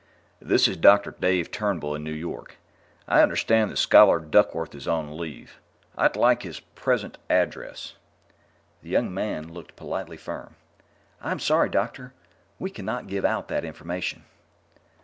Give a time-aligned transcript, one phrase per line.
[0.41, 1.11] "This is Dr.
[1.11, 2.57] Dave Turnbull, in New York.
[3.07, 5.59] I understand that Scholar Duckworth is on leave.
[5.95, 7.93] I'd like his present address."
[8.81, 10.55] The young man looked politely firm.
[11.21, 12.13] "I'm sorry, doctor;
[12.57, 14.23] we can not give out that information."